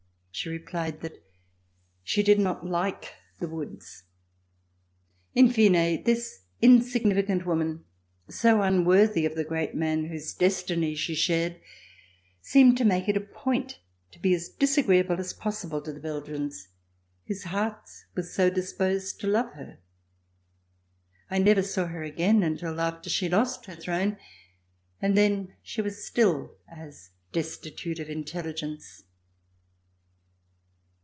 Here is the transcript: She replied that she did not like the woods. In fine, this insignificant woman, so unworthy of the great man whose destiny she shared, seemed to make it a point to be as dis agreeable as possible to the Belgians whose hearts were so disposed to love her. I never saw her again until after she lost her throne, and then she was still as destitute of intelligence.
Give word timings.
She 0.33 0.49
replied 0.49 1.01
that 1.01 1.23
she 2.03 2.23
did 2.23 2.39
not 2.39 2.65
like 2.65 3.13
the 3.39 3.47
woods. 3.47 4.05
In 5.35 5.51
fine, 5.51 6.01
this 6.03 6.45
insignificant 6.63 7.45
woman, 7.45 7.83
so 8.27 8.61
unworthy 8.63 9.25
of 9.27 9.35
the 9.35 9.43
great 9.43 9.75
man 9.75 10.05
whose 10.07 10.33
destiny 10.33 10.95
she 10.95 11.13
shared, 11.13 11.61
seemed 12.41 12.75
to 12.79 12.85
make 12.85 13.07
it 13.07 13.15
a 13.17 13.21
point 13.21 13.81
to 14.13 14.19
be 14.19 14.33
as 14.33 14.49
dis 14.49 14.79
agreeable 14.79 15.19
as 15.19 15.31
possible 15.31 15.79
to 15.81 15.93
the 15.93 15.99
Belgians 15.99 16.69
whose 17.27 17.43
hearts 17.43 18.05
were 18.15 18.23
so 18.23 18.49
disposed 18.49 19.19
to 19.19 19.27
love 19.27 19.51
her. 19.53 19.77
I 21.29 21.37
never 21.37 21.61
saw 21.61 21.85
her 21.85 22.01
again 22.01 22.41
until 22.41 22.79
after 22.81 23.11
she 23.11 23.29
lost 23.29 23.67
her 23.67 23.75
throne, 23.75 24.17
and 24.99 25.15
then 25.15 25.53
she 25.61 25.83
was 25.83 26.03
still 26.03 26.55
as 26.67 27.11
destitute 27.31 27.99
of 27.99 28.09
intelligence. 28.09 29.03